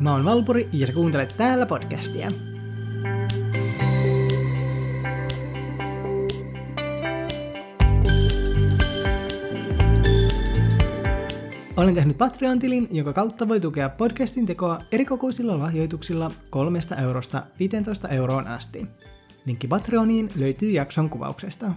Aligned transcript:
mä 0.00 0.12
oon 0.12 0.24
Valpuri 0.24 0.68
ja 0.72 0.86
sä 0.86 0.92
kuuntelet 0.92 1.34
täällä 1.36 1.66
podcastia. 1.66 2.28
Olen 11.76 11.94
tehnyt 11.94 12.18
Patreon-tilin, 12.18 12.88
jonka 12.90 13.12
kautta 13.12 13.48
voi 13.48 13.60
tukea 13.60 13.88
podcastin 13.88 14.46
tekoa 14.46 14.80
erikokoisilla 14.92 15.58
lahjoituksilla 15.58 16.30
3 16.50 16.78
eurosta 17.02 17.42
15 17.58 18.08
euroon 18.08 18.46
asti. 18.46 18.86
Linkki 19.44 19.68
Patreoniin 19.68 20.28
löytyy 20.36 20.70
jakson 20.70 21.10
kuvauksesta. 21.10 21.72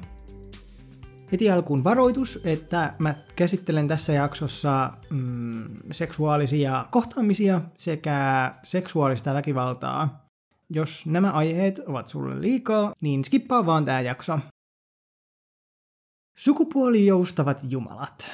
Heti 1.34 1.52
alkuun 1.52 1.84
varoitus, 1.84 2.40
että 2.44 2.94
mä 3.00 3.16
käsittelen 3.36 3.88
tässä 3.88 4.14
jaksossa 4.14 4.94
mm, 5.10 5.66
seksuaalisia 5.92 6.86
kohtaamisia 6.92 7.62
sekä 7.78 8.54
seksuaalista 8.64 9.34
väkivaltaa. 9.34 10.28
Jos 10.70 11.06
nämä 11.06 11.32
aiheet 11.32 11.80
ovat 11.80 12.10
sulle 12.10 12.42
liikaa, 12.42 12.94
niin 13.02 13.26
skippaa 13.26 13.66
vaan 13.66 13.86
tää 13.86 14.02
jakso. 14.02 14.40
Sukupuolijoustavat 16.38 17.60
jumalat. 17.70 18.28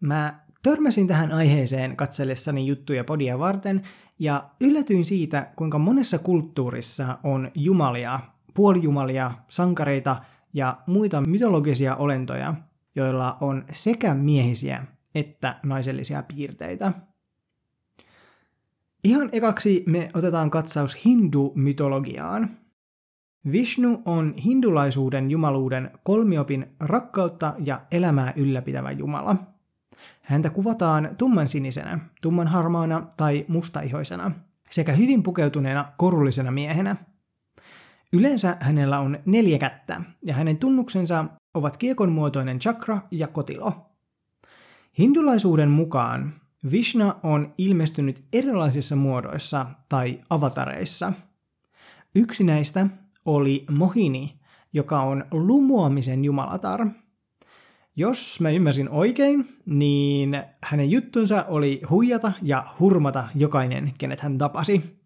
Mä 0.00 0.40
törmäsin 0.62 1.06
tähän 1.06 1.32
aiheeseen 1.32 1.96
katsellessani 1.96 2.66
juttuja 2.66 3.04
podia 3.04 3.38
varten 3.38 3.82
ja 4.18 4.50
yllätyin 4.60 5.04
siitä, 5.04 5.52
kuinka 5.56 5.78
monessa 5.78 6.18
kulttuurissa 6.18 7.18
on 7.24 7.50
jumalia, 7.54 8.20
puolijumalia, 8.54 9.30
sankareita 9.48 10.16
ja 10.52 10.78
muita 10.86 11.20
mytologisia 11.20 11.96
olentoja, 11.96 12.54
joilla 12.94 13.36
on 13.40 13.64
sekä 13.72 14.14
miehisiä 14.14 14.84
että 15.14 15.56
naisellisia 15.62 16.22
piirteitä. 16.22 16.92
Ihan 19.04 19.28
ekaksi 19.32 19.84
me 19.86 20.10
otetaan 20.14 20.50
katsaus 20.50 21.04
hindu-mytologiaan. 21.04 22.50
Vishnu 23.52 24.02
on 24.04 24.34
hindulaisuuden 24.34 25.30
jumaluuden 25.30 25.90
kolmiopin 26.04 26.66
rakkautta 26.80 27.54
ja 27.64 27.80
elämää 27.92 28.32
ylläpitävä 28.36 28.90
jumala. 28.90 29.36
Häntä 30.22 30.50
kuvataan 30.50 31.10
tumman 31.18 31.48
sinisenä, 31.48 31.98
tumman 32.22 32.48
harmaana 32.48 33.06
tai 33.16 33.44
mustaihoisena 33.48 34.30
sekä 34.70 34.92
hyvin 34.92 35.22
pukeutuneena 35.22 35.92
korullisena 35.96 36.50
miehenä– 36.50 36.96
Yleensä 38.12 38.56
hänellä 38.60 38.98
on 38.98 39.18
neljä 39.26 39.58
kättä, 39.58 40.02
ja 40.26 40.34
hänen 40.34 40.56
tunnuksensa 40.56 41.24
ovat 41.54 41.76
kiekon 41.76 42.12
muotoinen 42.12 42.58
chakra 42.58 42.98
ja 43.10 43.28
kotilo. 43.28 43.72
Hindulaisuuden 44.98 45.70
mukaan 45.70 46.32
Vishna 46.70 47.16
on 47.22 47.54
ilmestynyt 47.58 48.24
erilaisissa 48.32 48.96
muodoissa 48.96 49.66
tai 49.88 50.20
avatareissa. 50.30 51.12
Yksi 52.14 52.44
näistä 52.44 52.86
oli 53.24 53.64
Mohini, 53.70 54.40
joka 54.72 55.00
on 55.00 55.24
lumoamisen 55.30 56.24
jumalatar. 56.24 56.86
Jos 57.96 58.40
mä 58.40 58.50
ymmärsin 58.50 58.88
oikein, 58.88 59.58
niin 59.66 60.42
hänen 60.64 60.90
juttunsa 60.90 61.44
oli 61.48 61.82
huijata 61.90 62.32
ja 62.42 62.66
hurmata 62.80 63.28
jokainen, 63.34 63.92
kenet 63.98 64.20
hän 64.20 64.38
tapasi. 64.38 64.99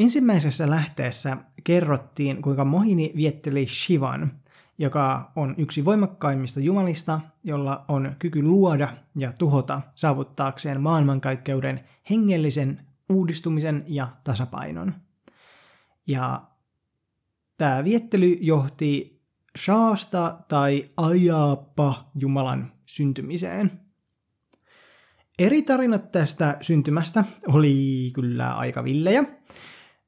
Ensimmäisessä 0.00 0.70
lähteessä 0.70 1.36
kerrottiin, 1.64 2.42
kuinka 2.42 2.64
Mohini 2.64 3.12
vietteli 3.16 3.66
Shivan, 3.66 4.32
joka 4.78 5.32
on 5.36 5.54
yksi 5.58 5.84
voimakkaimmista 5.84 6.60
jumalista, 6.60 7.20
jolla 7.44 7.84
on 7.88 8.12
kyky 8.18 8.42
luoda 8.42 8.88
ja 9.18 9.32
tuhota 9.32 9.80
saavuttaakseen 9.94 10.80
maailmankaikkeuden 10.80 11.80
hengellisen 12.10 12.80
uudistumisen 13.08 13.84
ja 13.86 14.08
tasapainon. 14.24 14.94
Ja 16.06 16.42
tämä 17.58 17.84
viettely 17.84 18.38
johti 18.40 19.20
Shaasta 19.58 20.38
tai 20.48 20.90
Ajapa 20.96 22.10
Jumalan 22.14 22.72
syntymiseen. 22.86 23.80
Eri 25.38 25.62
tarinat 25.62 26.12
tästä 26.12 26.56
syntymästä 26.60 27.24
oli 27.48 28.10
kyllä 28.14 28.54
aika 28.54 28.84
villejä, 28.84 29.24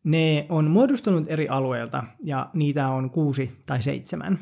ne 0.04 0.46
on 0.48 0.70
muodostunut 0.70 1.24
eri 1.26 1.48
alueilta 1.48 2.04
ja 2.20 2.50
niitä 2.54 2.88
on 2.88 3.10
kuusi 3.10 3.60
tai 3.66 3.82
seitsemän. 3.82 4.38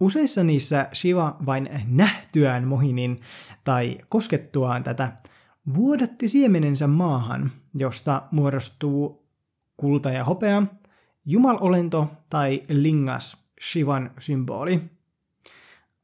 Useissa 0.00 0.44
niissä 0.44 0.88
Shiva 0.94 1.36
vain 1.46 1.68
nähtyään 1.88 2.64
Mohinin 2.64 3.20
tai 3.64 3.98
koskettuaan 4.08 4.84
tätä 4.84 5.12
vuodatti 5.74 6.28
siemenensä 6.28 6.86
maahan, 6.86 7.52
josta 7.74 8.22
muodostuu 8.30 9.26
kulta 9.76 10.10
ja 10.10 10.24
hopea, 10.24 10.62
jumalolento 11.26 12.10
tai 12.30 12.62
lingas, 12.68 13.36
Shivan 13.62 14.10
symboli. 14.18 14.80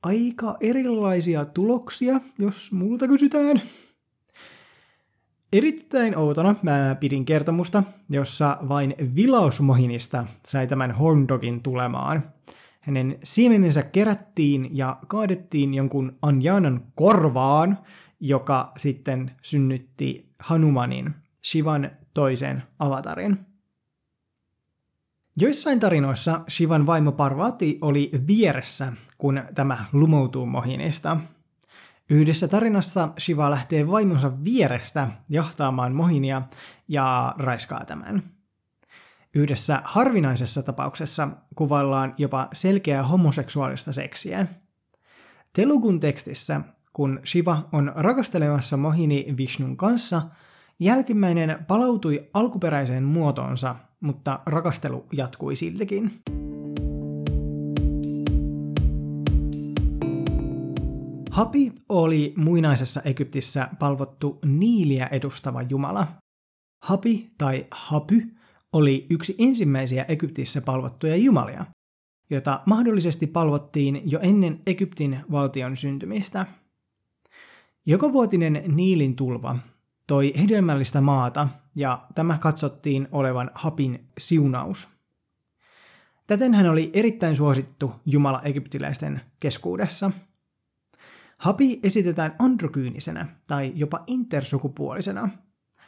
Aika 0.03 0.57
erilaisia 0.61 1.45
tuloksia, 1.45 2.21
jos 2.39 2.73
multa 2.73 3.09
kysytään. 3.09 3.63
Erittäin 5.53 6.17
outona 6.17 6.55
mä 6.63 6.97
pidin 7.01 7.25
kertomusta, 7.25 7.83
jossa 8.11 8.59
vain 8.69 8.95
vilausmohinista 9.15 10.27
sai 10.47 10.67
tämän 10.67 10.93
horndogin 10.93 11.63
tulemaan. 11.63 12.25
Hänen 12.81 13.19
siemenensä 13.25 13.83
kerättiin 13.83 14.77
ja 14.77 14.97
kaadettiin 15.09 15.75
jonkun 15.75 16.19
Anjanan 16.23 16.83
korvaan, 16.95 17.79
joka 18.21 18.73
sitten 18.77 19.31
synnytti 19.43 20.33
Hanumanin, 20.39 21.15
Shivan 21.45 21.91
toisen 22.15 22.63
avatarin. 22.79 23.39
Joissain 25.37 25.81
tarinoissa 25.81 26.41
Shivan 26.51 26.87
vaimo 26.87 27.13
Parvati 27.13 27.79
oli 27.81 28.11
vieressä, 28.27 28.93
kun 29.19 29.43
tämä 29.55 29.85
lumoutuu 29.93 30.47
mohinista– 30.47 31.17
Yhdessä 32.11 32.49
tarinassa 32.49 33.09
Shiva 33.19 33.51
lähtee 33.51 33.91
vaimonsa 33.91 34.45
vierestä 34.45 35.09
jahtaamaan 35.29 35.95
mohinia 35.95 36.43
ja 36.89 37.35
raiskaa 37.39 37.85
tämän. 37.85 38.23
Yhdessä 39.35 39.83
harvinaisessa 39.85 40.63
tapauksessa 40.63 41.29
kuvaillaan 41.55 42.15
jopa 42.19 42.49
selkeää 42.53 43.03
homoseksuaalista 43.03 43.93
seksiä. 43.93 44.47
Telugun 45.53 46.01
tekstissä, 46.01 46.61
kun 46.93 47.21
Shiva 47.27 47.69
on 47.73 47.93
rakastelemassa 47.97 48.77
Mohini 48.77 49.35
Vishnun 49.37 49.77
kanssa, 49.77 50.23
jälkimmäinen 50.81 51.65
palautui 51.69 52.29
alkuperäiseen 52.35 53.05
muotoonsa, 53.05 53.77
mutta 54.01 54.41
rakastelu 54.47 55.07
jatkui 55.13 55.57
siltikin. 55.57 56.23
Hapi 61.41 61.73
oli 61.89 62.35
muinaisessa 62.37 63.03
Egyptissä 63.05 63.69
palvottu 63.79 64.39
Niiliä 64.45 65.07
edustava 65.07 65.63
jumala. 65.63 66.07
Hapi 66.83 67.31
tai 67.39 67.67
Hapy 67.71 68.23
oli 68.73 69.07
yksi 69.11 69.35
ensimmäisiä 69.39 70.05
Egyptissä 70.09 70.61
palvottuja 70.61 71.17
jumalia, 71.17 71.65
jota 72.31 72.61
mahdollisesti 72.67 73.27
palvottiin 73.27 74.03
jo 74.05 74.21
ennen 74.23 74.61
Egyptin 74.67 75.21
valtion 75.31 75.77
syntymistä. 75.77 76.47
Jokavuotinen 77.87 78.63
Niilin 78.67 79.17
tulva 79.17 79.59
toi 80.07 80.33
hedelmällistä 80.41 81.01
maata 81.01 81.49
ja 81.77 82.07
tämä 82.15 82.39
katsottiin 82.39 83.09
olevan 83.13 83.51
Hapin 83.55 84.07
siunaus. 84.19 84.89
Täten 86.27 86.55
hän 86.55 86.71
oli 86.71 86.91
erittäin 86.93 87.37
suosittu 87.37 87.93
jumala 88.07 88.43
egyptiläisten 88.43 89.21
keskuudessa– 89.39 90.11
Hapi 91.41 91.81
esitetään 91.83 92.35
androkyynisenä 92.39 93.27
tai 93.47 93.73
jopa 93.75 94.05
intersukupuolisena. 94.07 95.29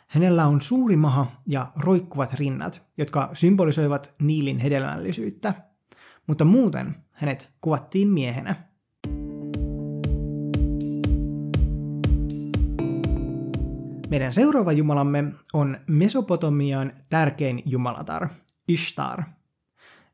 Hänellä 0.06 0.46
on 0.46 0.60
suuri 0.60 0.96
maha 0.96 1.26
ja 1.46 1.72
roikkuvat 1.76 2.34
rinnat, 2.34 2.82
jotka 2.99 3.31
symbolisoivat 3.32 4.14
Niilin 4.22 4.58
hedelmällisyyttä, 4.58 5.54
mutta 6.26 6.44
muuten 6.44 6.94
hänet 7.14 7.49
kuvattiin 7.60 8.08
miehenä. 8.08 8.54
Meidän 14.10 14.34
seuraava 14.34 14.72
jumalamme 14.72 15.25
on 15.52 15.78
Mesopotamian 15.87 16.93
tärkein 17.08 17.62
jumalatar, 17.66 18.28
Ishtar– 18.69 19.22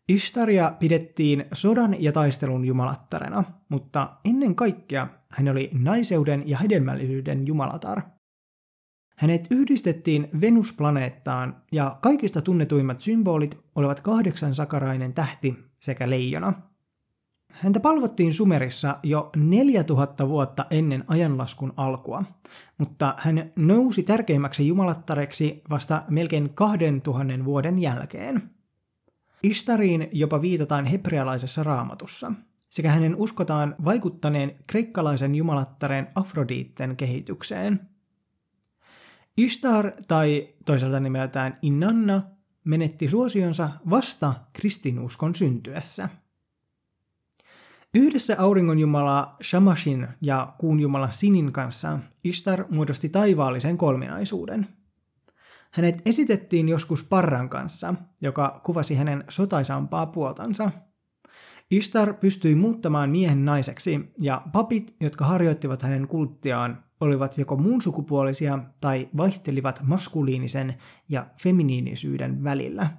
Ishtaria 0.09 0.73
pidettiin 0.79 1.45
sodan 1.53 2.03
ja 2.03 2.13
taistelun 2.13 2.65
jumalattarena, 2.65 3.45
mutta 3.69 4.11
ennen 4.25 4.55
kaikkea 4.55 5.09
hän 5.31 5.49
oli 5.49 5.71
naiseuden 5.73 6.49
ja 6.49 6.59
hedelmällisyyden 6.59 7.47
jumalatar. 7.47 8.03
Hänet 9.17 9.47
yhdistettiin 9.51 10.29
Venusplaneettaan 10.41 11.63
ja 11.73 11.99
kaikista 12.03 12.43
tunnetuimmat 12.43 13.01
symbolit 13.01 13.59
olivat 13.75 14.01
kahdeksan 14.01 14.55
sakarainen 14.55 15.13
tähti 15.13 15.59
sekä 15.81 16.11
leijona. 16.11 16.53
Häntä 17.53 17.81
palvottiin 17.81 18.35
Sumerissa 18.35 18.99
jo 19.03 19.31
4000 19.37 20.29
vuotta 20.29 20.67
ennen 20.71 21.05
ajanlaskun 21.07 21.73
alkua, 21.77 22.25
mutta 22.79 23.15
hän 23.19 23.53
nousi 23.57 24.03
tärkeimmäksi 24.03 24.69
jumalattareksi 24.69 25.63
vasta 25.71 26.03
melkein 26.11 26.55
2000 26.55 27.45
vuoden 27.45 27.79
jälkeen. 27.79 28.51
Istariin 29.43 30.09
jopa 30.13 30.43
viitataan 30.43 30.87
hebrealaisessa 30.87 31.63
raamatussa, 31.63 32.33
sekä 32.71 32.91
hänen 32.91 33.17
uskotaan 33.17 33.75
vaikuttaneen 33.85 34.59
kreikkalaisen 34.69 35.35
jumalattaren 35.35 36.09
Afroditten 36.15 36.97
kehitykseen. 36.97 37.81
Ishtar 39.37 39.93
tai 40.09 40.49
toisaalta 40.65 41.01
nimeltään 41.01 41.59
Inanna 41.63 42.23
menetti 42.65 43.09
suosionsa 43.09 43.71
vasta 43.91 44.35
kristinuskon 44.53 45.35
syntyessä– 45.35 46.09
Yhdessä 47.95 48.37
auringonjumala 48.39 49.37
Shamashin 49.43 50.09
ja 50.23 50.55
kuun 50.59 50.81
jumala 50.81 51.11
Sinin 51.11 51.53
kanssa 51.53 51.99
Ishtar 52.25 52.65
muodosti 52.71 53.09
taivaallisen 53.09 53.79
kolminaisuuden. 53.79 54.69
Hänet 55.71 56.03
esitettiin 56.07 56.69
joskus 56.69 57.03
Parran 57.05 57.49
kanssa, 57.49 57.95
joka 58.21 58.61
kuvasi 58.65 58.95
hänen 58.95 59.25
sotaisampaa 59.29 60.07
puoltansa. 60.07 60.71
Ishtar 61.71 62.15
pystyi 62.15 62.55
muuttamaan 62.55 63.11
miehen 63.11 63.45
naiseksi, 63.45 64.13
ja 64.21 64.43
papit, 64.53 64.97
jotka 65.01 65.25
harjoittivat 65.25 65.83
hänen 65.83 66.09
kulttiaan, 66.09 66.85
olivat 67.01 67.39
joko 67.39 67.57
muun 67.57 67.83
sukupuolisia 67.83 68.59
tai 68.81 69.09
vaihtelivat 69.17 69.81
maskuliinisen 69.83 70.75
ja 71.09 71.27
feminiinisyyden 71.43 72.45
välillä– 72.45 72.91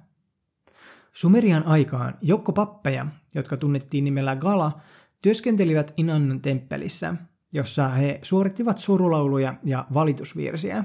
Sumerian 1.12 1.66
aikaan 1.66 2.18
joukko 2.20 2.52
pappeja, 2.52 3.06
jotka 3.34 3.56
tunnettiin 3.56 4.04
nimellä 4.04 4.36
Gala, 4.36 4.80
työskentelivät 5.22 5.92
Inannan 5.96 6.40
temppelissä, 6.40 7.14
jossa 7.52 7.88
he 7.88 8.18
suorittivat 8.22 8.78
surulauluja 8.78 9.54
ja 9.64 9.86
valitusvirsiä. 9.94 10.84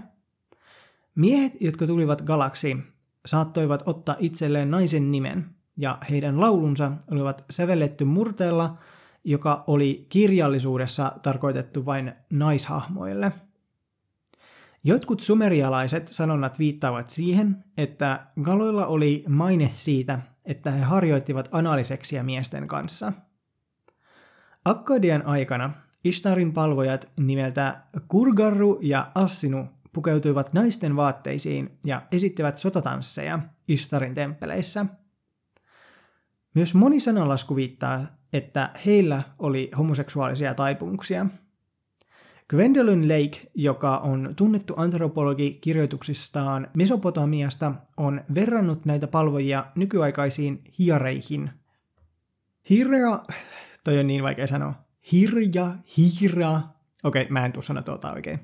Miehet, 1.15 1.53
jotka 1.61 1.87
tulivat 1.87 2.21
Galaksi, 2.21 2.77
saattoivat 3.25 3.83
ottaa 3.85 4.15
itselleen 4.19 4.71
naisen 4.71 5.11
nimen, 5.11 5.45
ja 5.77 5.97
heidän 6.09 6.41
laulunsa 6.41 6.91
olivat 7.11 7.45
sävelletty 7.49 8.05
murteella, 8.05 8.77
joka 9.23 9.63
oli 9.67 10.05
kirjallisuudessa 10.09 11.11
tarkoitettu 11.21 11.85
vain 11.85 12.13
naishahmoille– 12.29 13.31
Jotkut 14.87 15.19
sumerialaiset 15.19 16.07
sanonnat 16.07 16.59
viittaavat 16.59 17.09
siihen, 17.09 17.63
että 17.77 18.25
galoilla 18.41 18.85
oli 18.85 19.25
maine 19.27 19.69
siitä, 19.71 20.19
että 20.45 20.71
he 20.71 20.81
harjoittivat 20.81 21.49
analiseksiä 21.51 22.23
miesten 22.23 22.67
kanssa. 22.67 23.13
Akkadian 24.65 25.25
aikana 25.25 25.71
Ishtarin 26.03 26.53
palvojat 26.53 27.11
nimeltä 27.19 27.81
Kurgarru 28.07 28.79
ja 28.81 29.11
Assinu 29.15 29.65
pukeutuivat 29.93 30.53
naisten 30.53 30.95
vaatteisiin 30.95 31.77
ja 31.85 32.01
esittivät 32.11 32.57
sotatansseja 32.57 33.39
Ishtarin 33.67 34.15
temppeleissä. 34.15 34.85
Myös 36.55 36.73
moni 36.73 36.99
sananlasku 36.99 37.55
viittaa, 37.55 38.01
että 38.33 38.69
heillä 38.85 39.23
oli 39.39 39.71
homoseksuaalisia 39.77 40.53
taipumuksia– 40.53 41.25
Gwendolyn 42.49 43.09
Lake, 43.09 43.51
joka 43.55 43.97
on 43.97 44.33
tunnettu 44.35 44.73
antropologi 44.77 45.57
kirjoituksistaan 45.61 46.67
Mesopotamiasta, 46.73 47.71
on 47.97 48.21
verrannut 48.33 48.85
näitä 48.85 49.07
palvojia 49.07 49.65
nykyaikaisiin 49.75 50.63
hiareihin. 50.79 51.49
Hirja, 52.69 53.23
toi 53.83 53.99
on 53.99 54.07
niin 54.07 54.23
vaikea 54.23 54.47
sanoa. 54.47 54.73
Hirja, 55.11 55.75
hira. 55.97 56.61
Okei, 57.03 57.21
okay, 57.21 57.31
mä 57.31 57.45
en 57.45 57.51
tuu 57.51 57.61
sanoa 57.61 57.83
tuota 57.83 58.13
oikein. 58.13 58.39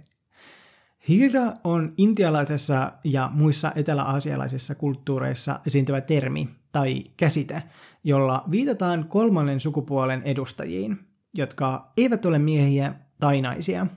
Hira 1.10 1.54
on 1.64 1.94
intialaisessa 1.98 2.94
ja 3.04 3.30
muissa 3.34 3.72
etelä-aasialaisissa 3.76 4.76
kulttuureissa 4.76 5.60
esiintyvä 5.68 6.02
termi 6.02 6.50
tai 6.72 7.04
käsite, 7.18 7.64
jolla 8.04 8.44
viitataan 8.52 9.08
kolmannen 9.08 9.60
sukupuolen 9.60 10.24
edustajiin, 10.24 11.00
jotka 11.34 11.92
eivät 11.98 12.26
ole 12.26 12.40
miehiä 12.40 12.94
tai 13.20 13.42
naisia. 13.42 13.88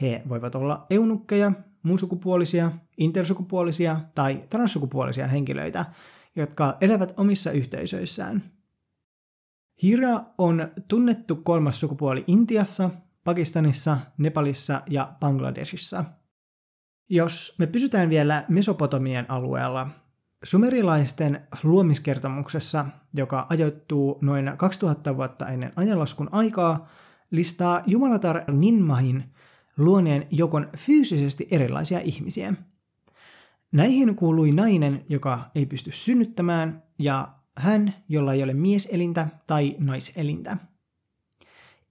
He 0.00 0.22
voivat 0.28 0.54
olla 0.54 0.86
eunukkeja, 0.90 1.52
muunsukupuolisia, 1.82 2.72
intersukupuolisia 2.98 4.00
tai 4.14 4.44
transsukupuolisia 4.50 5.26
henkilöitä, 5.26 5.84
jotka 6.36 6.76
elävät 6.80 7.14
omissa 7.16 7.50
yhteisöissään. 7.50 8.52
Hira 9.82 10.20
on 10.38 10.68
tunnettu 10.88 11.36
kolmas 11.36 11.80
sukupuoli 11.80 12.24
Intiassa, 12.26 12.90
Pakistanissa, 13.24 13.98
Nepalissa 14.18 14.82
ja 14.90 15.12
Bangladesissa. 15.20 16.04
Jos 17.08 17.54
me 17.58 17.66
pysytään 17.66 18.10
vielä 18.10 18.44
Mesopotamian 18.48 19.26
alueella, 19.28 19.88
sumerilaisten 20.42 21.40
luomiskertomuksessa, 21.62 22.86
joka 23.14 23.46
ajoittuu 23.50 24.18
noin 24.20 24.52
2000 24.56 25.16
vuotta 25.16 25.48
ennen 25.48 25.72
ajanlaskun 25.76 26.28
aikaa, 26.32 26.88
listaa 27.30 27.82
Jumalatar 27.86 28.52
Ninmahin 28.52 29.24
luoneen 29.78 30.26
jokon 30.30 30.68
fyysisesti 30.76 31.48
erilaisia 31.50 32.00
ihmisiä. 32.00 32.54
Näihin 33.72 34.16
kuului 34.16 34.52
nainen, 34.52 35.04
joka 35.08 35.50
ei 35.54 35.66
pysty 35.66 35.92
synnyttämään, 35.92 36.82
ja 36.98 37.28
hän, 37.56 37.94
jolla 38.08 38.32
ei 38.32 38.42
ole 38.42 38.54
mieselintä 38.54 39.28
tai 39.46 39.76
naiselintä. 39.78 40.56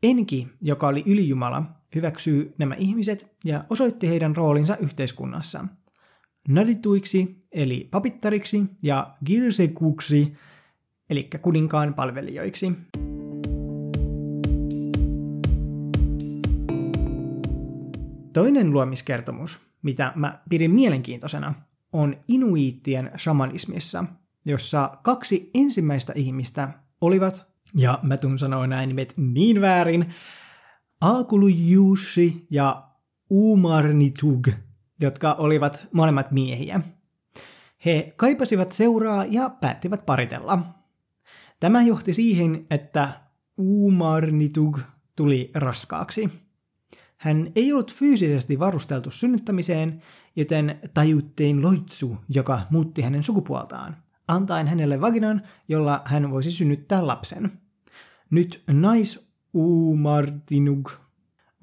Enki, 0.04 0.48
joka 0.62 0.88
oli 0.88 1.04
ylijumala, 1.06 1.64
hyväksyy 1.96 2.56
nämä 2.58 2.76
ihmiset 2.76 3.36
ja 3.46 3.66
osoitti 3.70 4.10
heidän 4.10 4.36
roolinsa 4.36 4.78
yhteiskunnassa. 4.78 5.66
Nadituiksi, 6.48 7.40
eli 7.52 7.88
papittariksi, 7.92 8.64
ja 8.84 9.14
girsekuksi, 9.26 10.34
eli 11.10 11.30
kuninkaan 11.42 11.94
palvelijoiksi. 11.94 12.72
Toinen 18.34 18.72
luomiskertomus, 18.72 19.60
mitä 19.82 20.12
mä 20.16 20.40
pidin 20.50 20.72
mielenkiintoisena, 20.72 21.54
on 21.94 22.18
inuiittien 22.28 23.12
shamanismissa, 23.18 24.06
jossa 24.46 24.98
kaksi 25.04 25.50
ensimmäistä 25.54 26.14
ihmistä 26.16 26.70
olivat, 27.02 27.46
ja 27.76 28.00
mä 28.04 28.18
tuun 28.18 28.40
sanoa 28.40 28.68
näin 28.68 28.88
nimet 28.88 29.14
niin 29.18 29.62
väärin, 29.62 30.14
Aakulujussi 31.02 32.48
ja 32.50 32.88
Umarnitug, 33.32 34.48
jotka 35.02 35.34
olivat 35.34 35.88
molemmat 35.92 36.32
miehiä. 36.32 36.82
He 37.86 38.14
kaipasivat 38.18 38.72
seuraa 38.72 39.26
ja 39.26 39.50
päättivät 39.50 40.06
paritella. 40.06 40.60
Tämä 41.60 41.82
johti 41.82 42.14
siihen, 42.14 42.66
että 42.70 43.10
Umarnitug 43.58 44.80
tuli 45.16 45.52
raskaaksi. 45.54 46.30
Hän 47.18 47.52
ei 47.56 47.74
ollut 47.74 47.94
fyysisesti 47.94 48.60
varusteltu 48.60 49.12
synnyttämiseen, 49.12 50.02
joten 50.36 50.80
tajuttiin 50.94 51.62
loitsu, 51.62 52.18
joka 52.30 52.62
muutti 52.70 53.02
hänen 53.02 53.24
sukupuoltaan, 53.24 53.98
antaen 54.28 54.68
hänelle 54.68 55.02
vaginan, 55.02 55.42
jolla 55.68 56.02
hän 56.06 56.32
voisi 56.32 56.52
synnyttää 56.52 57.08
lapsen. 57.08 57.52
Nyt 58.30 58.64
nais 58.68 59.32
Umartinug 59.54 60.92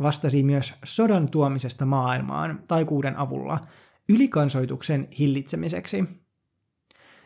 vastasi 0.03 0.43
myös 0.43 0.75
sodan 0.85 1.29
tuomisesta 1.29 1.87
maailmaan 1.87 2.65
taikuuden 2.69 3.17
avulla 3.17 3.67
ylikansoituksen 4.09 5.09
hillitsemiseksi. 5.19 6.05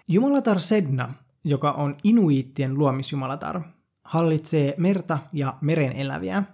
Jumalatar 0.09 0.61
Sedna, 0.61 1.15
joka 1.45 1.73
on 1.73 1.97
inuiittien 2.05 2.79
luomisjumalatar, 2.79 3.61
hallitsee 4.05 4.75
merta 4.79 5.19
ja 5.33 5.59
meren 5.61 5.93
eläviä– 5.93 6.43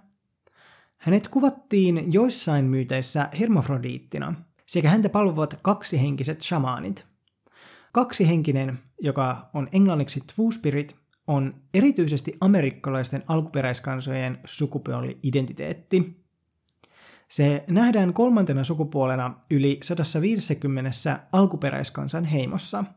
hänet 0.99 1.27
kuvattiin 1.27 2.13
joissain 2.13 2.65
myyteissä 2.65 3.29
hermafrodiittina, 3.39 4.33
sekä 4.65 4.89
häntä 4.89 5.09
palvovat 5.09 5.59
kaksihenkiset 5.61 6.41
shamaanit. 6.41 7.05
Kaksihenkinen, 7.91 8.79
joka 9.01 9.49
on 9.53 9.67
englanniksi 9.71 10.19
Two-Spirit, 10.19 10.95
on 11.29 11.53
erityisesti 11.73 12.37
amerikkalaisten 12.41 13.23
alkuperäiskansojen 13.27 14.39
sukupuoli-identiteetti. 14.45 16.23
Se 17.27 17.63
nähdään 17.67 18.13
kolmantena 18.13 18.63
sukupuolena 18.63 19.33
yli 19.51 19.79
150 19.83 21.19
alkuperäiskansan 21.31 22.25
heimossa– 22.25 22.83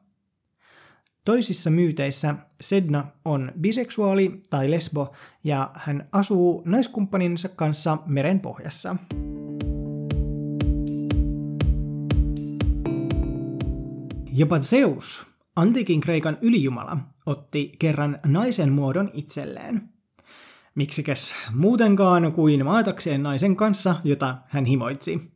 Toisissa 1.24 1.70
myyteissä 1.70 2.34
Sedna 2.60 3.04
on 3.24 3.52
biseksuaali 3.60 4.42
tai 4.50 4.70
lesbo 4.70 5.12
ja 5.44 5.70
hän 5.74 6.08
asuu 6.12 6.62
naiskumppaninsa 6.64 7.48
kanssa 7.48 7.98
meren 8.06 8.40
pohjassa. 8.40 8.96
Jopa 14.32 14.58
Zeus, 14.58 15.26
antiikin 15.56 16.00
Kreikan 16.00 16.38
ylijumala, 16.40 16.96
otti 17.26 17.72
kerran 17.78 18.18
naisen 18.26 18.72
muodon 18.72 19.10
itselleen. 19.12 19.88
Miksikäs 20.74 21.34
muutenkaan 21.54 22.32
kuin 22.32 22.64
maatakseen 22.64 23.22
naisen 23.22 23.56
kanssa, 23.56 23.96
jota 24.04 24.38
hän 24.46 24.64
himoitsi. 24.64 25.32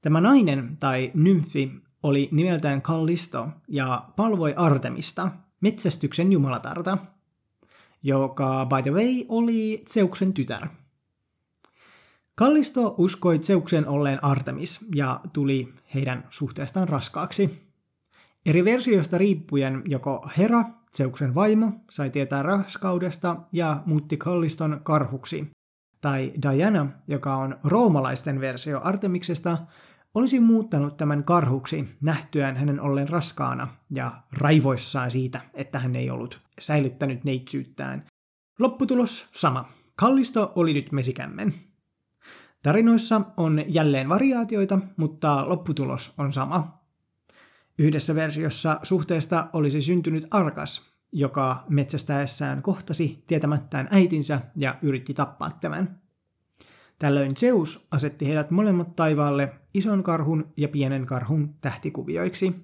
Tämä 0.00 0.20
nainen 0.20 0.76
tai 0.80 1.10
nymfi 1.14 1.72
oli 2.02 2.28
nimeltään 2.32 2.82
Kallisto 2.82 3.48
ja 3.68 4.08
palvoi 4.16 4.54
Artemista, 4.56 5.30
metsästyksen 5.60 6.32
jumalatarta, 6.32 6.98
joka 8.02 8.66
by 8.66 8.82
the 8.82 8.90
way 8.90 9.24
oli 9.28 9.84
Zeuksen 9.88 10.34
tytär. 10.34 10.68
Kallisto 12.34 12.94
uskoi 12.98 13.38
Zeuksen 13.38 13.88
olleen 13.88 14.24
Artemis 14.24 14.86
ja 14.94 15.20
tuli 15.32 15.74
heidän 15.94 16.26
suhteestaan 16.30 16.88
raskaaksi. 16.88 17.69
Eri 18.46 18.64
versioista 18.64 19.18
riippuen 19.18 19.82
joko 19.86 20.30
Hera, 20.38 20.64
Zeuksen 20.96 21.34
vaimo, 21.34 21.72
sai 21.90 22.10
tietää 22.10 22.42
raskaudesta 22.42 23.36
ja 23.52 23.82
muutti 23.86 24.16
Kalliston 24.16 24.80
karhuksi, 24.82 25.50
tai 26.00 26.32
Diana, 26.42 26.86
joka 27.08 27.36
on 27.36 27.58
roomalaisten 27.64 28.40
versio 28.40 28.80
Artemiksesta, 28.84 29.58
olisi 30.14 30.40
muuttanut 30.40 30.96
tämän 30.96 31.24
karhuksi 31.24 31.88
nähtyään 32.02 32.56
hänen 32.56 32.80
ollen 32.80 33.08
raskaana 33.08 33.68
ja 33.90 34.12
raivoissaan 34.32 35.10
siitä, 35.10 35.40
että 35.54 35.78
hän 35.78 35.96
ei 35.96 36.10
ollut 36.10 36.40
säilyttänyt 36.60 37.24
neitsyyttään. 37.24 38.06
Lopputulos 38.58 39.28
sama. 39.32 39.68
Kallisto 39.96 40.52
oli 40.54 40.74
nyt 40.74 40.92
mesikämmen. 40.92 41.54
Tarinoissa 42.62 43.20
on 43.36 43.64
jälleen 43.66 44.08
variaatioita, 44.08 44.78
mutta 44.96 45.48
lopputulos 45.48 46.14
on 46.18 46.32
sama. 46.32 46.79
Yhdessä 47.80 48.14
versiossa 48.14 48.80
suhteesta 48.82 49.48
olisi 49.52 49.82
syntynyt 49.82 50.26
Arkas, 50.30 50.90
joka 51.12 51.64
metsästäessään 51.68 52.62
kohtasi 52.62 53.24
tietämättään 53.26 53.88
äitinsä 53.90 54.40
ja 54.56 54.78
yritti 54.82 55.14
tappaa 55.14 55.50
tämän. 55.50 56.00
Tällöin 56.98 57.36
Zeus 57.36 57.88
asetti 57.90 58.26
heidät 58.26 58.50
molemmat 58.50 58.96
taivaalle 58.96 59.52
ison 59.74 60.02
karhun 60.02 60.52
ja 60.56 60.68
pienen 60.68 61.06
karhun 61.06 61.54
tähtikuvioiksi. 61.60 62.54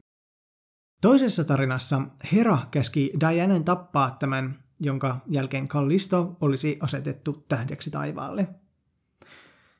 Toisessa 1.00 1.44
tarinassa 1.44 2.02
Hera 2.32 2.58
käski 2.70 3.12
Dianen 3.20 3.64
tappaa 3.64 4.16
tämän, 4.18 4.62
jonka 4.80 5.16
jälkeen 5.26 5.68
Kallisto 5.68 6.36
olisi 6.40 6.78
asetettu 6.80 7.44
tähdeksi 7.48 7.90
taivaalle. 7.90 8.48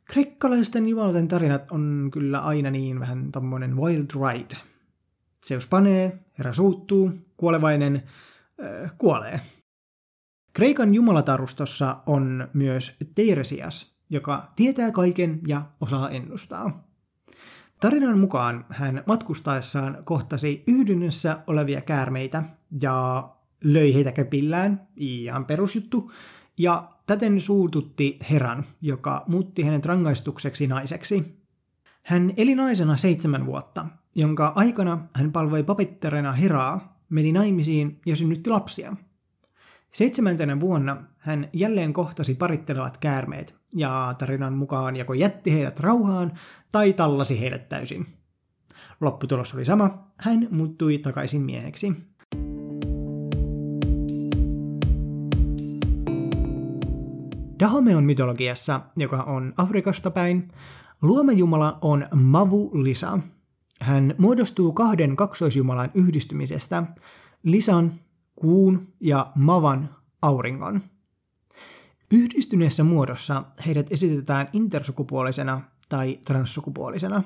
Kreikkalaisten 0.04 0.88
jumalten 0.88 1.28
tarinat 1.28 1.70
on 1.70 2.08
kyllä 2.12 2.40
aina 2.40 2.70
niin 2.70 3.00
vähän 3.00 3.32
tommonen 3.32 3.76
wild 3.76 4.10
ride. 4.30 4.56
Zeus 5.48 5.66
panee, 5.66 6.18
Hera 6.38 6.52
suuttuu, 6.52 7.12
kuolevainen 7.36 8.02
äh, 8.62 8.92
kuolee. 8.98 9.40
Kreikan 10.52 10.94
jumalatarustossa 10.94 11.96
on 12.06 12.48
myös 12.52 12.96
Teiresias, 13.14 13.96
joka 14.10 14.52
tietää 14.56 14.90
kaiken 14.90 15.40
ja 15.46 15.62
osaa 15.80 16.10
ennustaa. 16.10 16.86
Tarinan 17.80 18.18
mukaan 18.18 18.64
hän 18.68 19.02
matkustaessaan 19.06 19.98
kohtasi 20.04 20.64
yhdynnässä 20.66 21.38
olevia 21.46 21.80
käärmeitä 21.80 22.42
ja 22.80 23.28
löi 23.64 23.94
heitä 23.94 24.12
kepillään, 24.12 24.88
ihan 24.96 25.44
perusjuttu, 25.44 26.12
ja 26.58 26.88
täten 27.06 27.40
suututti 27.40 28.18
Heran, 28.30 28.64
joka 28.80 29.24
muutti 29.26 29.62
hänet 29.62 29.86
rangaistukseksi 29.86 30.66
naiseksi. 30.66 31.42
Hän 32.02 32.32
eli 32.36 32.54
naisena 32.54 32.96
seitsemän 32.96 33.46
vuotta, 33.46 33.86
jonka 34.16 34.52
aikana 34.54 34.98
hän 35.14 35.32
palvoi 35.32 35.62
papitterena 35.62 36.32
Heraa, 36.32 37.00
meni 37.08 37.32
naimisiin 37.32 38.00
ja 38.06 38.16
synnytti 38.16 38.50
lapsia– 38.50 38.96
Seitsemäntenä 39.96 40.60
vuonna 40.60 40.96
hän 41.18 41.48
jälleen 41.52 41.92
kohtasi 41.92 42.34
parittelevat 42.34 42.96
käärmeet, 42.96 43.54
ja 43.74 44.14
tarinan 44.18 44.52
mukaan 44.52 44.96
joko 44.96 45.14
jätti 45.14 45.52
heidät 45.52 45.80
rauhaan 45.80 46.32
tai 46.72 46.92
tallasi 46.92 47.40
heidät 47.40 47.68
täysin. 47.68 48.06
Lopputulos 49.00 49.54
oli 49.54 49.64
sama, 49.64 50.08
hän 50.16 50.48
muuttui 50.50 50.98
takaisin 50.98 51.42
mieheksi. 51.42 51.92
Dahomeon 57.60 58.04
mytologiassa, 58.04 58.80
joka 58.96 59.22
on 59.22 59.54
Afrikasta 59.56 60.10
päin, 60.10 60.52
luomajumala 61.02 61.78
on 61.80 62.06
Mavu 62.14 62.70
Lisa. 62.82 63.18
Hän 63.86 64.14
muodostuu 64.18 64.72
kahden 64.72 65.16
kaksoisjumalan 65.16 65.90
yhdistymisestä, 65.94 66.84
Lisan 67.42 68.00
kuun 68.36 68.88
ja 69.00 69.32
mavan 69.34 69.88
auringon. 70.22 70.80
Yhdistyneessä 72.10 72.84
muodossa 72.84 73.44
heidät 73.66 73.92
esitetään 73.92 74.48
intersukupuolisena 74.52 75.60
tai 75.88 76.18
transsukupuolisena. 76.24 77.22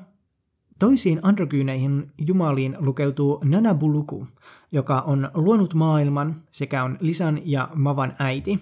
Toisiin 0.78 1.20
androgyyneihin 1.22 2.12
jumaliin 2.18 2.76
lukeutuu 2.78 3.40
Nanabuluku, 3.44 4.26
joka 4.72 5.00
on 5.00 5.30
luonut 5.34 5.74
maailman 5.74 6.42
sekä 6.52 6.84
on 6.84 6.98
Lisan 7.00 7.40
ja 7.44 7.68
Mavan 7.74 8.14
äiti. 8.18 8.60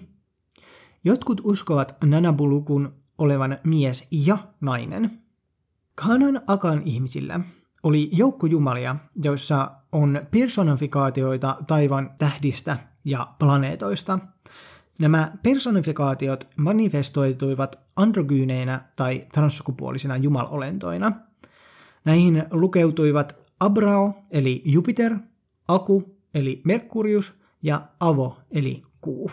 Jotkut 1.03 1.41
uskovat 1.43 1.97
Nanabulukun 2.03 2.93
olevan 3.17 3.57
mies 3.63 4.07
ja 4.11 4.37
nainen. 4.61 5.21
Kanan 5.95 6.41
Akan 6.47 6.81
ihmisillä 6.85 7.39
oli 7.83 8.09
joukko 8.13 8.47
jumalia, 8.47 8.95
joissa 9.23 9.71
on 9.91 10.21
personifikaatioita 10.31 11.57
taivan 11.67 12.11
tähdistä 12.17 12.77
ja 13.05 13.27
planeetoista. 13.39 14.19
Nämä 14.99 15.31
personifikaatiot 15.43 16.47
manifestoituivat 16.55 17.79
androgyyneinä 17.95 18.81
tai 18.95 19.27
transsukupuolisina 19.33 20.17
jumalolentoina. 20.17 21.11
Näihin 22.05 22.43
lukeutuivat 22.51 23.35
Abrao 23.59 24.13
eli 24.31 24.61
Jupiter, 24.65 25.15
Aku 25.67 26.15
eli 26.33 26.61
Merkurius 26.63 27.33
ja 27.61 27.81
Avo 27.99 28.37
eli 28.51 28.83
Kuu. 29.01 29.31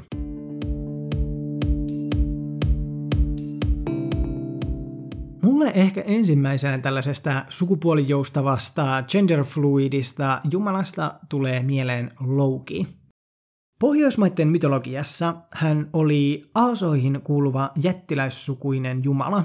Mulle 5.47 5.73
ehkä 5.75 6.00
ensimmäisenä 6.07 6.79
tällaisesta 6.79 7.45
sukupuolijoustavasta, 7.49 9.05
genderfluidista 9.09 10.41
jumalasta 10.50 11.15
tulee 11.29 11.62
mieleen 11.62 12.12
Loki. 12.21 12.87
Pohjoismaiden 13.81 14.49
mytologiassa 14.49 15.35
hän 15.50 15.91
oli 15.93 16.50
Aasoihin 16.55 17.21
kuuluva 17.25 17.71
jättiläissukuinen 17.83 19.05
jumala. 19.05 19.45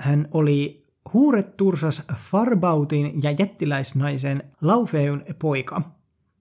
Hän 0.00 0.28
oli 0.30 0.86
Huurettursas 1.12 2.02
Farbautin 2.30 3.22
ja 3.22 3.30
jättiläisnaisen 3.30 4.42
Laufeun 4.62 5.24
poika, 5.38 5.82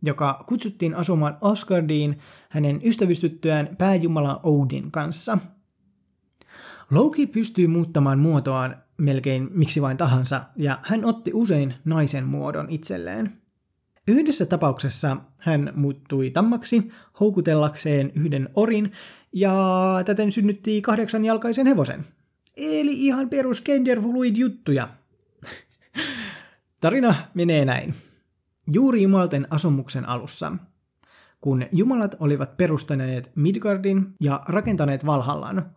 joka 0.01 0.43
kutsuttiin 0.47 0.95
asumaan 0.95 1.37
Asgardiin 1.41 2.19
hänen 2.49 2.81
ystävystyttyään 2.83 3.75
pääjumala 3.77 4.39
Odin 4.43 4.91
kanssa– 4.91 5.37
Loki 6.91 7.27
pystyy 7.27 7.67
muuttamaan 7.67 8.19
muotoaan 8.19 8.83
melkein 8.97 9.49
miksi 9.51 9.81
vain 9.81 9.97
tahansa, 9.97 10.43
ja 10.55 10.79
hän 10.83 11.05
otti 11.05 11.31
usein 11.33 11.73
naisen 11.85 12.25
muodon 12.25 12.69
itselleen. 12.69 13.41
Yhdessä 14.07 14.45
tapauksessa 14.45 15.17
hän 15.37 15.71
muuttui 15.75 16.29
tammaksi 16.29 16.91
houkutellakseen 17.19 18.11
yhden 18.15 18.49
orin 18.55 18.91
ja 19.33 19.53
täten 20.05 20.31
synnytti 20.31 20.81
kahdeksanjalkaisen 20.81 21.67
hevosen. 21.67 22.05
Eli 22.57 23.05
ihan 23.05 23.29
perus 23.29 23.61
genderfluid 23.61 24.37
juttuja. 24.37 24.89
Tarina 26.81 27.15
menee 27.33 27.65
näin. 27.65 27.95
Juuri 28.71 29.01
jumalten 29.01 29.47
asumuksen 29.49 30.09
alussa, 30.09 30.53
kun 31.41 31.65
jumalat 31.71 32.15
olivat 32.19 32.57
perustaneet 32.57 33.31
Midgardin 33.35 34.13
ja 34.21 34.41
rakentaneet 34.47 35.05
Valhallan, 35.05 35.71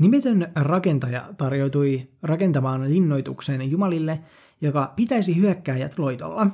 Nimetön 0.00 0.52
rakentaja 0.54 1.24
tarjoutui 1.38 2.08
rakentamaan 2.22 2.90
linnoituksen 2.90 3.70
Jumalille, 3.70 4.20
joka 4.60 4.92
pitäisi 4.96 5.36
hyökkääjät 5.36 5.98
loitolla. 5.98 6.46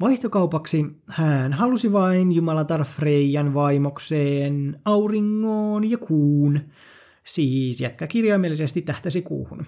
Vaihtokaupaksi 0.00 0.84
hän 1.06 1.52
halusi 1.52 1.92
vain 1.92 2.32
Jumalatar 2.32 2.84
Freijan 2.84 3.54
vaimokseen 3.54 4.80
auringon 4.84 5.90
ja 5.90 5.98
kuun, 5.98 6.60
siis 7.24 7.80
jätkä 7.80 8.06
kirjaimellisesti 8.06 8.82
tähtäsi 8.82 9.22
kuuhun. 9.22 9.66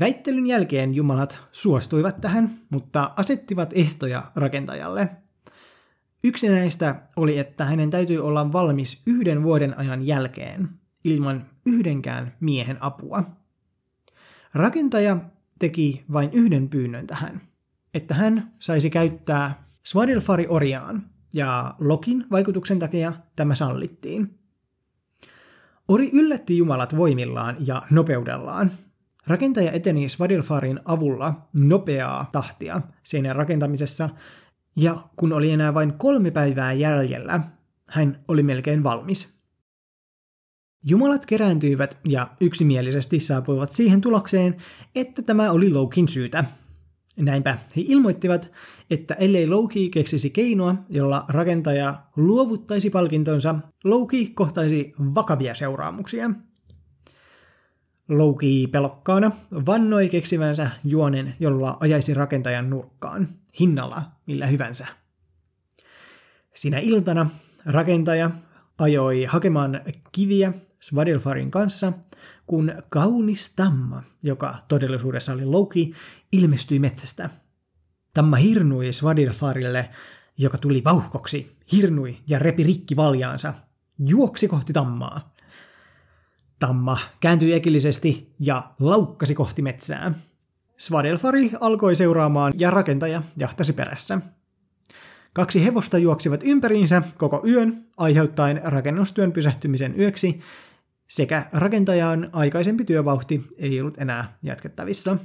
Väittelyn 0.00 0.46
jälkeen 0.46 0.94
jumalat 0.94 1.40
suostuivat 1.52 2.20
tähän, 2.20 2.60
mutta 2.70 3.12
asettivat 3.16 3.70
ehtoja 3.74 4.22
rakentajalle. 4.34 5.10
Yksi 6.24 6.48
näistä 6.48 7.02
oli, 7.16 7.38
että 7.38 7.64
hänen 7.64 7.90
täytyy 7.90 8.18
olla 8.18 8.52
valmis 8.52 9.02
yhden 9.06 9.42
vuoden 9.42 9.78
ajan 9.78 10.06
jälkeen– 10.06 10.68
ilman 11.04 11.46
yhdenkään 11.66 12.36
miehen 12.40 12.76
apua. 12.80 13.24
Rakentaja 14.54 15.16
teki 15.58 16.04
vain 16.12 16.30
yhden 16.32 16.68
pyynnön 16.68 17.06
tähän, 17.06 17.40
että 17.94 18.14
hän 18.14 18.52
saisi 18.58 18.90
käyttää 18.90 19.64
Svadilfari 19.82 20.46
Oriaan, 20.48 21.02
ja 21.34 21.74
Lokin 21.78 22.26
vaikutuksen 22.30 22.78
takia 22.78 23.12
tämä 23.36 23.54
sallittiin. 23.54 24.38
Ori 25.88 26.10
yllätti 26.12 26.58
jumalat 26.58 26.96
voimillaan 26.96 27.56
ja 27.66 27.82
nopeudellaan. 27.90 28.70
Rakentaja 29.26 29.72
eteni 29.72 30.08
Svadilfarin 30.08 30.80
avulla 30.84 31.48
nopeaa 31.52 32.28
tahtia 32.32 32.80
seinän 33.02 33.36
rakentamisessa, 33.36 34.08
ja 34.76 35.04
kun 35.16 35.32
oli 35.32 35.50
enää 35.50 35.74
vain 35.74 35.92
kolme 35.92 36.30
päivää 36.30 36.72
jäljellä, 36.72 37.40
hän 37.88 38.24
oli 38.28 38.42
melkein 38.42 38.82
valmis. 38.82 39.39
Jumalat 40.84 41.26
kerääntyivät 41.26 41.98
ja 42.04 42.30
yksimielisesti 42.40 43.20
saapuivat 43.20 43.72
siihen 43.72 44.00
tulokseen, 44.00 44.56
että 44.94 45.22
tämä 45.22 45.50
oli 45.50 45.70
Loukin 45.70 46.08
syytä. 46.08 46.44
Näinpä 47.16 47.58
he 47.76 47.82
ilmoittivat, 47.86 48.52
että 48.90 49.14
ellei 49.14 49.46
Loki 49.46 49.90
keksisi 49.90 50.30
keinoa, 50.30 50.74
jolla 50.88 51.24
rakentaja 51.28 52.02
luovuttaisi 52.16 52.90
palkintonsa, 52.90 53.54
Loki 53.84 54.26
kohtaisi 54.26 54.92
vakavia 54.98 55.54
seuraamuksia. 55.54 56.30
Loki 58.08 58.68
pelokkaana 58.72 59.30
vannoi 59.66 60.08
keksivänsä 60.08 60.70
juonen, 60.84 61.34
jolla 61.40 61.76
ajaisi 61.80 62.14
rakentajan 62.14 62.70
nurkkaan, 62.70 63.28
hinnalla 63.60 64.02
millä 64.26 64.46
hyvänsä. 64.46 64.86
Sinä 66.54 66.78
iltana 66.78 67.30
rakentaja 67.66 68.30
ajoi 68.78 69.24
hakemaan 69.24 69.80
kiviä 70.12 70.52
Svadilfarin 70.80 71.50
kanssa, 71.50 71.92
kun 72.46 72.72
kaunis 72.88 73.52
tamma, 73.56 74.02
joka 74.22 74.54
todellisuudessa 74.68 75.32
oli 75.32 75.44
Loki, 75.44 75.94
ilmestyi 76.32 76.78
metsästä. 76.78 77.30
Tamma 78.14 78.36
hirnui 78.36 78.92
Svadilfarille, 78.92 79.90
joka 80.38 80.58
tuli 80.58 80.84
vauhkoksi, 80.84 81.56
hirnui 81.72 82.18
ja 82.26 82.38
repi 82.38 82.62
rikki 82.62 82.96
valjaansa, 82.96 83.54
juoksi 83.98 84.48
kohti 84.48 84.72
tammaa. 84.72 85.34
Tamma 86.58 86.98
kääntyi 87.20 87.54
äkillisesti 87.54 88.34
ja 88.38 88.70
laukkasi 88.80 89.34
kohti 89.34 89.62
metsää. 89.62 90.14
Svadelfari 90.76 91.50
alkoi 91.60 91.96
seuraamaan 91.96 92.52
ja 92.56 92.70
rakentaja 92.70 93.22
jahtasi 93.36 93.72
perässä. 93.72 94.20
Kaksi 95.32 95.64
hevosta 95.64 95.98
juoksivat 95.98 96.40
ympäriinsä 96.44 97.02
koko 97.16 97.42
yön, 97.46 97.86
aiheuttaen 97.96 98.60
rakennustyön 98.64 99.32
pysähtymisen 99.32 100.00
yöksi, 100.00 100.40
sekä 101.10 101.46
rakentajan 101.52 102.28
aikaisempi 102.32 102.84
työvauhti 102.84 103.46
ei 103.58 103.80
ollut 103.80 103.98
enää 103.98 104.38
jatkettavissa. 104.42 105.16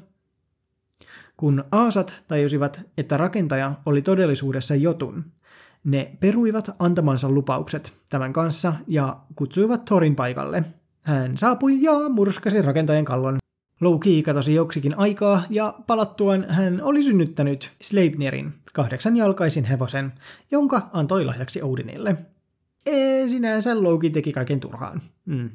Kun 1.38 1.64
aasat 1.72 2.24
tajusivat, 2.28 2.82
että 2.98 3.18
rakentaja 3.18 3.72
oli 3.86 4.02
todellisuudessa 4.02 4.76
jotun, 4.76 5.26
ne 5.84 6.18
peruivat 6.20 6.70
antamansa 6.80 7.30
lupaukset 7.30 7.94
tämän 8.10 8.34
kanssa 8.34 8.74
ja 8.88 9.20
kutsuivat 9.36 9.86
Thorin 9.86 10.16
paikalle. 10.16 10.64
Hän 11.02 11.38
saapui 11.38 11.82
ja 11.82 12.10
murskasi 12.10 12.62
rakentajan 12.62 13.06
kallon. 13.06 13.38
Loki 13.82 14.24
katosi 14.24 14.54
joksikin 14.54 14.98
aikaa 14.98 15.44
ja 15.50 15.76
palattuaan 15.88 16.46
hän 16.50 16.82
oli 16.82 17.04
synnyttänyt 17.04 17.72
Sleipnerin, 17.82 18.54
kahdeksanjalkaisin 18.74 19.66
hevosen, 19.66 20.14
jonka 20.52 20.90
antoi 20.94 21.26
lahjaksi 21.26 21.62
Odinille. 21.64 22.16
Ee, 22.86 23.28
sinänsä 23.28 23.84
Loki 23.84 24.10
teki 24.10 24.32
kaiken 24.32 24.60
turhaan. 24.60 25.02
Mm. 25.26 25.50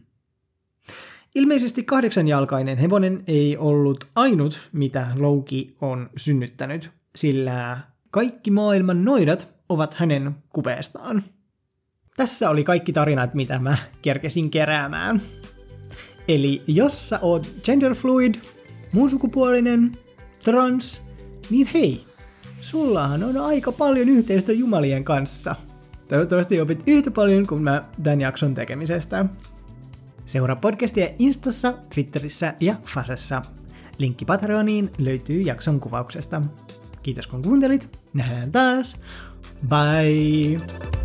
Ilmeisesti 1.35 1.83
kahdeksanjalkainen 1.83 2.79
hevonen 2.79 3.25
ei 3.27 3.57
ollut 3.57 4.05
ainut, 4.17 4.61
mitä 4.73 5.07
Loki 5.17 5.77
on 5.81 6.11
synnyttänyt, 6.17 6.91
sillä 7.17 7.79
kaikki 8.11 8.51
maailman 8.51 9.05
noidat 9.05 9.49
ovat 9.69 9.95
hänen 9.95 10.35
kupeestaan. 10.49 11.25
Tässä 12.17 12.51
oli 12.51 12.65
kaikki 12.65 12.93
tarinat, 12.93 13.35
mitä 13.35 13.59
mä 13.59 13.77
kerkesin 14.03 14.51
keräämään. 14.51 15.23
Eli 16.29 16.63
jos 16.67 17.09
sä 17.09 17.19
oot 17.23 17.53
genderfluid, 17.65 18.35
muunsukupuolinen, 18.93 19.93
trans, 20.45 21.03
niin 21.51 21.69
hei, 21.75 22.05
sullahan 22.61 23.25
on 23.25 23.37
aika 23.37 23.73
paljon 23.73 24.09
yhteistä 24.09 24.53
jumalien 24.53 25.05
kanssa. 25.05 25.57
Toivottavasti 26.09 26.61
opit 26.61 26.83
yhtä 26.87 27.11
paljon 27.11 27.47
kuin 27.47 27.63
mä 27.63 27.85
tämän 28.03 28.21
jakson 28.21 28.55
tekemisestä. 28.55 29.27
Seuraa 30.31 30.57
podcastia 30.57 31.09
Instassa, 31.19 31.73
Twitterissä 31.95 32.55
ja 32.61 32.75
Fasessa. 32.85 33.43
Linkki 33.99 34.25
Patreoniin 34.25 34.91
löytyy 34.99 35.41
jakson 35.41 35.81
kuvauksesta. 35.81 36.43
Kiitos 37.03 37.27
kun 37.27 37.43
kuuntelit. 37.43 37.99
Nähdään 38.15 38.53
taas. 38.53 39.01
Bye! 39.69 41.00